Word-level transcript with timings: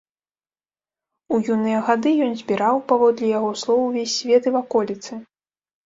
У 1.35 1.41
юныя 1.55 1.83
гады 1.91 2.15
ён 2.29 2.35
збіраў, 2.41 2.75
паводле 2.91 3.27
яго 3.37 3.51
слоў, 3.65 3.79
увесь 3.89 4.17
свет 4.21 4.43
і 4.53 4.59
ваколіцы. 4.61 5.13